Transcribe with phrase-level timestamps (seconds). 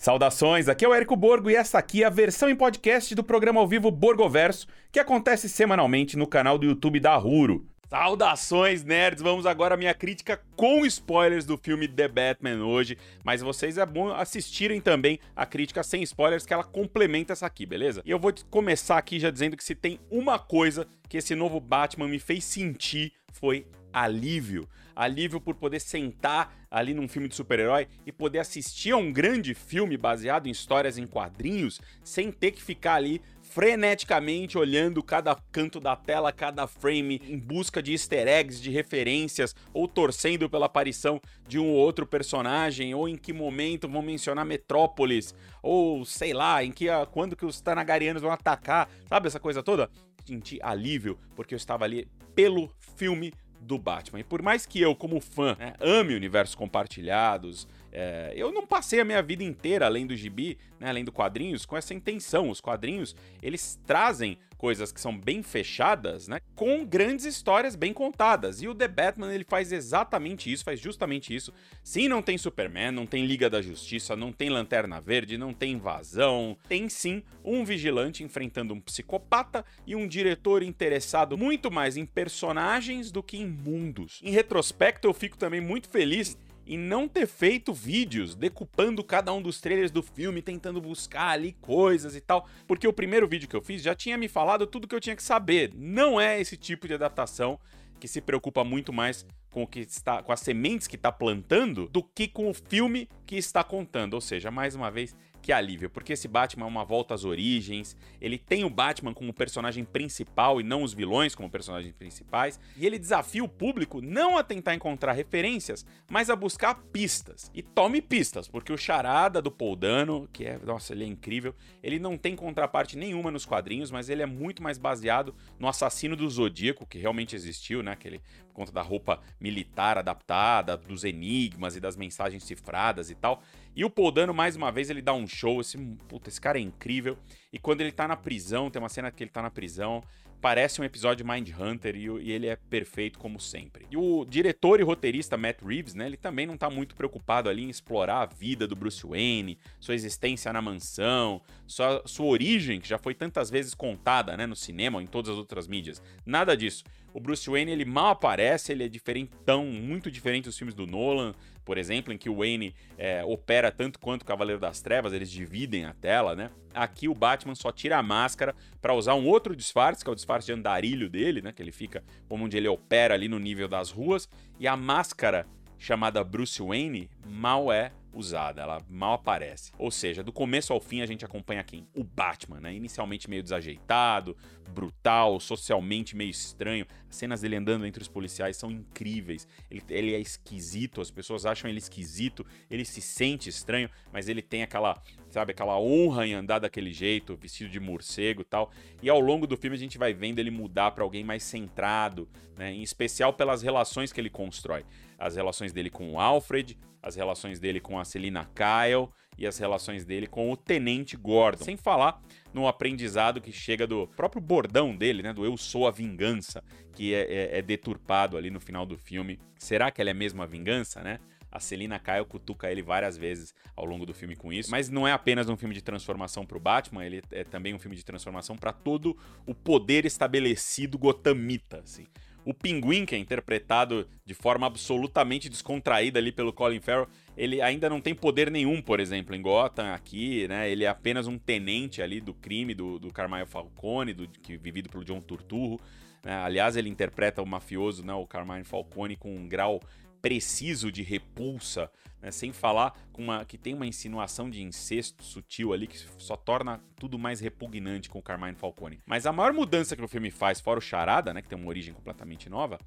[0.00, 3.22] Saudações, aqui é o Érico Borgo e essa aqui é a versão em podcast do
[3.22, 7.66] programa ao vivo Borgoverso, que acontece semanalmente no canal do YouTube da Ruro.
[7.86, 9.22] Saudações, nerds!
[9.22, 13.84] Vamos agora à minha crítica com spoilers do filme The Batman hoje, mas vocês é
[13.84, 18.00] bom assistirem também a crítica sem spoilers, que ela complementa essa aqui, beleza?
[18.02, 21.60] E eu vou começar aqui já dizendo que se tem uma coisa que esse novo
[21.60, 24.68] Batman me fez sentir foi alívio.
[24.94, 29.54] Alívio por poder sentar ali num filme de super-herói e poder assistir a um grande
[29.54, 35.80] filme baseado em histórias em quadrinhos sem ter que ficar ali freneticamente olhando cada canto
[35.80, 41.20] da tela, cada frame, em busca de easter eggs, de referências, ou torcendo pela aparição
[41.48, 46.62] de um ou outro personagem, ou em que momento vão mencionar Metrópolis, ou sei lá,
[46.62, 49.90] em que quando que os Tanagarianos vão atacar, sabe essa coisa toda?
[50.24, 54.20] Senti alívio porque eu estava ali pelo filme do Batman.
[54.20, 59.00] E por mais que eu, como fã, né, ame universos compartilhados, é, eu não passei
[59.00, 62.50] a minha vida inteira, além do gibi, né, além do quadrinhos, com essa intenção.
[62.50, 68.60] Os quadrinhos, eles trazem coisas que são bem fechadas, né, com grandes histórias bem contadas.
[68.60, 71.52] E o The Batman, ele faz exatamente isso, faz justamente isso.
[71.82, 75.72] Sim, não tem Superman, não tem Liga da Justiça, não tem Lanterna Verde, não tem
[75.72, 76.56] invasão.
[76.68, 83.10] Tem sim um vigilante enfrentando um psicopata e um diretor interessado muito mais em personagens
[83.10, 84.20] do que em mundos.
[84.22, 89.42] Em retrospecto, eu fico também muito feliz e não ter feito vídeos decupando cada um
[89.42, 93.56] dos trailers do filme, tentando buscar ali coisas e tal, porque o primeiro vídeo que
[93.56, 95.72] eu fiz já tinha me falado tudo que eu tinha que saber.
[95.74, 97.58] Não é esse tipo de adaptação
[97.98, 101.88] que se preocupa muito mais com o que está com as sementes que está plantando
[101.88, 104.14] do que com o filme que está contando.
[104.14, 107.96] Ou seja, mais uma vez, que alívio, porque esse Batman é uma volta às origens,
[108.20, 112.86] ele tem o Batman como personagem principal e não os vilões como personagens principais, e
[112.86, 117.50] ele desafia o público não a tentar encontrar referências, mas a buscar pistas.
[117.54, 121.54] E tome pistas, porque o Charada do Paul Dano, que é, nossa, ele é incrível,
[121.82, 126.16] ele não tem contraparte nenhuma nos quadrinhos, mas ele é muito mais baseado no assassino
[126.16, 131.76] do Zodíaco, que realmente existiu, né, aquele por conta da roupa militar adaptada, dos enigmas
[131.76, 133.42] e das mensagens cifradas e tal.
[133.74, 135.60] E o Paul Dano, mais uma vez, ele dá um show.
[135.60, 137.16] Esse, puta, esse cara é incrível.
[137.52, 140.02] E quando ele tá na prisão, tem uma cena que ele tá na prisão,
[140.40, 143.86] parece um episódio Mind Hunter e, e, ele é perfeito como sempre.
[143.90, 147.64] E o diretor e roteirista Matt Reeves, né, ele também não tá muito preocupado ali
[147.64, 152.88] em explorar a vida do Bruce Wayne, sua existência na mansão, sua, sua origem, que
[152.88, 156.02] já foi tantas vezes contada, né, no cinema em todas as outras mídias.
[156.24, 156.84] Nada disso.
[157.12, 161.34] O Bruce Wayne, ele mal aparece, ele é diferentão, muito diferente dos filmes do Nolan,
[161.70, 165.30] por exemplo, em que o Wayne é, opera tanto quanto o Cavaleiro das Trevas, eles
[165.30, 166.50] dividem a tela, né?
[166.74, 170.16] Aqui o Batman só tira a máscara para usar um outro disfarce, que é o
[170.16, 171.52] disfarce de andarilho dele, né?
[171.52, 174.28] Que ele fica como onde ele opera ali no nível das ruas,
[174.58, 175.46] e a máscara
[175.78, 179.72] chamada Bruce Wayne mal é usada, ela mal aparece.
[179.78, 181.86] Ou seja, do começo ao fim a gente acompanha quem?
[181.94, 182.74] O Batman, né?
[182.74, 184.36] Inicialmente meio desajeitado,
[184.70, 186.86] brutal, socialmente meio estranho.
[187.08, 189.46] As cenas dele andando entre os policiais são incríveis.
[189.70, 194.42] Ele, ele é esquisito, as pessoas acham ele esquisito, ele se sente estranho, mas ele
[194.42, 198.70] tem aquela, sabe, aquela honra em andar daquele jeito, vestido de morcego e tal.
[199.02, 202.28] E ao longo do filme a gente vai vendo ele mudar para alguém mais centrado,
[202.56, 202.72] né?
[202.72, 204.84] Em especial pelas relações que ele constrói.
[205.18, 209.58] As relações dele com o Alfred, as relações dele com a Selina Kyle e as
[209.58, 211.64] relações dele com o Tenente Gordon.
[211.64, 212.22] Sem falar
[212.52, 215.32] no aprendizado que chega do próprio bordão dele, né?
[215.32, 216.62] Do Eu Sou a Vingança,
[216.92, 219.38] que é, é, é deturpado ali no final do filme.
[219.58, 221.18] Será que ela é mesmo a vingança, né?
[221.50, 224.70] A Selina Kyle cutuca ele várias vezes ao longo do filme com isso.
[224.70, 227.78] Mas não é apenas um filme de transformação para o Batman, ele é também um
[227.78, 232.06] filme de transformação para todo o poder estabelecido gotamita, assim.
[232.44, 237.06] O Pinguim, que é interpretado de forma absolutamente descontraída ali pelo Colin Farrell,
[237.36, 240.70] ele ainda não tem poder nenhum, por exemplo, em Gotham aqui, né?
[240.70, 243.10] Ele é apenas um tenente ali do crime do, do
[243.46, 245.80] Falcone, do, que vivido pelo John Turturro.
[246.24, 246.34] Né?
[246.34, 248.14] Aliás, ele interpreta o mafioso, né?
[248.14, 249.80] O Carmine Falcone com um grau
[250.20, 252.30] preciso de repulsa, né?
[252.30, 257.18] sem falar uma, que tem uma insinuação de incesto sutil ali que só torna tudo
[257.18, 259.00] mais repugnante com o Carmine Falcone.
[259.06, 261.68] Mas a maior mudança que o filme faz, fora o Charada, né, que tem uma
[261.68, 262.78] origem completamente nova,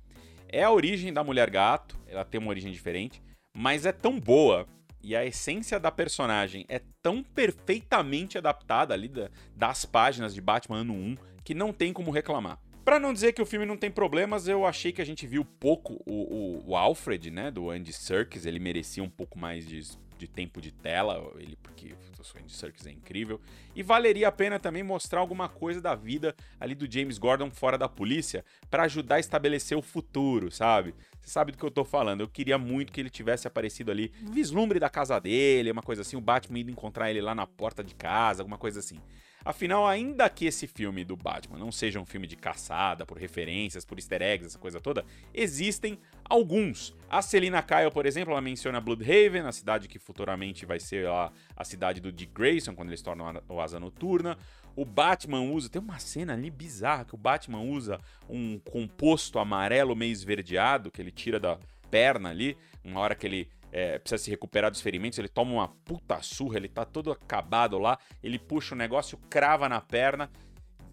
[0.49, 1.97] é a origem da Mulher Gato.
[2.07, 3.21] Ela tem uma origem diferente,
[3.55, 4.67] mas é tão boa
[5.03, 10.77] e a essência da personagem é tão perfeitamente adaptada ali da, das páginas de Batman
[10.77, 12.57] ano 1 que não tem como reclamar.
[12.83, 15.45] Para não dizer que o filme não tem problemas, eu achei que a gente viu
[15.45, 19.79] pouco o, o, o Alfred, né, do Andy Serkis, ele merecia um pouco mais de,
[20.17, 23.39] de tempo de tela, ele porque o Andy Serkis é incrível.
[23.73, 27.77] E valeria a pena também mostrar alguma coisa da vida ali do James Gordon fora
[27.77, 30.93] da polícia para ajudar a estabelecer o futuro, sabe?
[31.21, 32.19] Você sabe do que eu tô falando.
[32.19, 36.17] Eu queria muito que ele tivesse aparecido ali, vislumbre da casa dele, uma coisa assim,
[36.17, 38.99] o Batman indo encontrar ele lá na porta de casa, alguma coisa assim.
[39.45, 43.83] Afinal, ainda que esse filme do Batman não seja um filme de caçada por referências,
[43.83, 45.03] por easter eggs, essa coisa toda,
[45.33, 46.95] existem alguns.
[47.09, 51.31] A Selina Kyle, por exemplo, ela menciona Bloodhaven, a cidade que futuramente vai ser a,
[51.55, 54.37] a cidade do Dick Grayson, quando eles tornam o Asa Noturna.
[54.75, 55.69] O Batman usa.
[55.69, 61.01] Tem uma cena ali bizarra que o Batman usa um composto amarelo meio esverdeado que
[61.01, 61.59] ele tira da
[61.91, 62.57] perna ali.
[62.83, 66.57] Uma hora que ele é, precisa se recuperar dos ferimentos, ele toma uma puta surra,
[66.57, 70.29] ele tá todo acabado lá, ele puxa o negócio, crava na perna,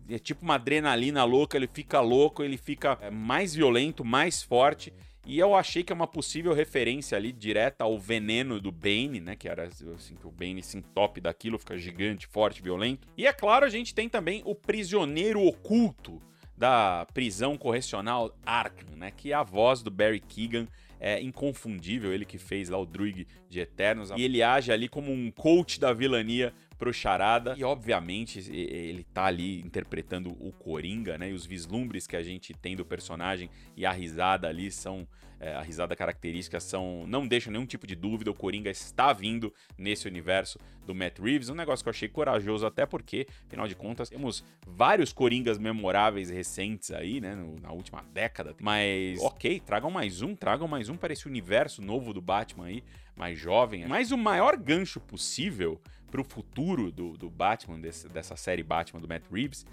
[0.08, 4.92] é tipo uma adrenalina louca, ele fica louco, ele fica é, mais violento, mais forte.
[5.26, 9.36] E eu achei que é uma possível referência ali direta ao veneno do Bane, né?
[9.36, 13.06] Que era assim, que o Bane se entope daquilo, fica gigante, forte, violento.
[13.16, 16.20] E é claro, a gente tem também o prisioneiro oculto
[16.60, 19.10] da prisão correcional Arkham, né?
[19.10, 20.68] Que é a voz do Barry Keegan
[21.00, 24.10] é inconfundível, ele que fez lá o Druig de Eternos.
[24.10, 27.54] E ele age ali como um coach da vilania pro Charada.
[27.58, 31.30] E obviamente ele tá ali interpretando o Coringa, né?
[31.30, 35.06] E os vislumbres que a gente tem do personagem e a risada ali são
[35.40, 37.06] é, a risada característica são.
[37.06, 41.48] Não deixam nenhum tipo de dúvida, o Coringa está vindo nesse universo do Matt Reeves.
[41.48, 46.28] Um negócio que eu achei corajoso, até porque, afinal de contas, temos vários Coringas memoráveis
[46.28, 47.34] recentes aí, né?
[47.34, 48.54] No, na última década.
[48.60, 52.84] Mas, ok, tragam mais um, tragam mais um para esse universo novo do Batman aí,
[53.16, 53.86] mais jovem.
[53.88, 55.80] Mas o maior gancho possível
[56.10, 59.64] para o futuro do, do Batman, desse, dessa série Batman do Matt Reeves,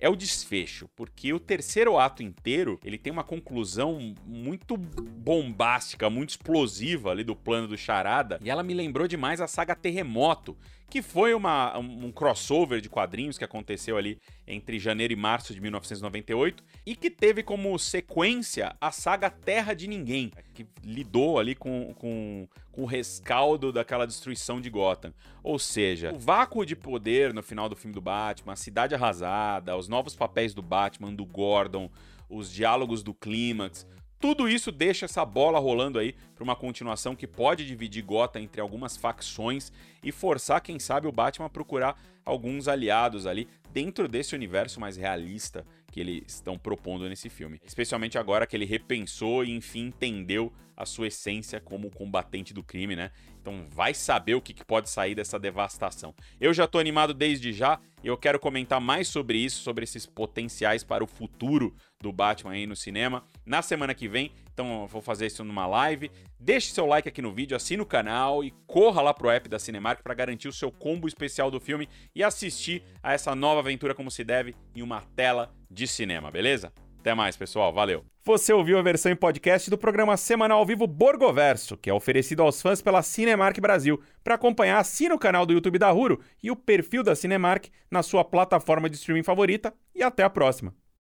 [0.00, 6.30] é o desfecho, porque o terceiro ato inteiro, ele tem uma conclusão muito bombástica, muito
[6.30, 10.56] explosiva ali do plano do Charada, e ela me lembrou demais a saga Terremoto,
[10.90, 15.60] que foi uma, um crossover de quadrinhos que aconteceu ali entre janeiro e março de
[15.60, 21.94] 1998 e que teve como sequência a saga Terra de Ninguém, que lidou ali com,
[21.94, 25.14] com, com o rescaldo daquela destruição de Gotham.
[25.44, 29.76] Ou seja, o vácuo de poder no final do filme do Batman, a cidade arrasada,
[29.76, 31.88] os novos papéis do Batman, do Gordon,
[32.28, 33.86] os diálogos do clímax,
[34.20, 38.60] tudo isso deixa essa bola rolando aí para uma continuação que pode dividir Gotham entre
[38.60, 39.72] algumas facções
[40.04, 44.96] e forçar, quem sabe, o Batman a procurar alguns aliados ali dentro desse universo mais
[44.96, 47.60] realista que eles estão propondo nesse filme.
[47.64, 52.96] Especialmente agora que ele repensou e enfim entendeu a sua essência como combatente do crime,
[52.96, 53.10] né?
[53.38, 56.14] Então vai saber o que, pode sair dessa devastação.
[56.40, 60.06] Eu já tô animado desde já e eu quero comentar mais sobre isso, sobre esses
[60.06, 64.32] potenciais para o futuro do Batman aí no cinema na semana que vem.
[64.54, 66.10] Então eu vou fazer isso numa live.
[66.38, 69.58] Deixe seu like aqui no vídeo, assine o canal e corra lá pro app da
[69.58, 73.94] Cinemark para garantir o seu combo especial do filme e assistir a essa nova aventura
[73.94, 76.72] como se deve em uma tela de cinema, beleza?
[77.00, 77.72] Até mais, pessoal.
[77.72, 78.04] Valeu.
[78.22, 82.42] Você ouviu a versão em podcast do programa semanal ao vivo Borgoverso, que é oferecido
[82.42, 84.02] aos fãs pela Cinemark Brasil.
[84.22, 88.02] Para acompanhar, assina o canal do YouTube da Ruro e o perfil da Cinemark na
[88.02, 89.72] sua plataforma de streaming favorita.
[89.94, 90.74] E até a próxima.